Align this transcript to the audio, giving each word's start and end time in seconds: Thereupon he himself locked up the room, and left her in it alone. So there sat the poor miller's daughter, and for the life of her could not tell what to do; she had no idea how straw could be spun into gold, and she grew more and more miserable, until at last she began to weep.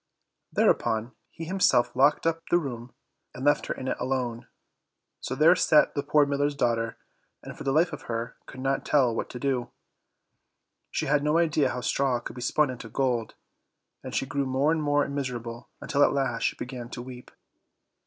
Thereupon 0.51 1.11
he 1.29 1.45
himself 1.45 1.95
locked 1.95 2.25
up 2.25 2.41
the 2.49 2.57
room, 2.57 2.91
and 3.35 3.45
left 3.45 3.67
her 3.67 3.73
in 3.75 3.87
it 3.87 3.97
alone. 3.99 4.47
So 5.19 5.35
there 5.35 5.55
sat 5.55 5.93
the 5.93 6.01
poor 6.01 6.25
miller's 6.25 6.55
daughter, 6.55 6.97
and 7.43 7.55
for 7.55 7.63
the 7.63 7.71
life 7.71 7.93
of 7.93 8.01
her 8.09 8.35
could 8.47 8.61
not 8.61 8.83
tell 8.83 9.13
what 9.13 9.29
to 9.29 9.39
do; 9.39 9.69
she 10.89 11.05
had 11.05 11.23
no 11.23 11.37
idea 11.37 11.69
how 11.69 11.81
straw 11.81 12.19
could 12.19 12.35
be 12.35 12.41
spun 12.41 12.71
into 12.71 12.89
gold, 12.89 13.35
and 14.03 14.15
she 14.15 14.25
grew 14.25 14.47
more 14.47 14.71
and 14.71 14.81
more 14.81 15.07
miserable, 15.07 15.69
until 15.81 16.03
at 16.03 16.13
last 16.13 16.45
she 16.45 16.55
began 16.55 16.89
to 16.89 17.01
weep. 17.03 17.29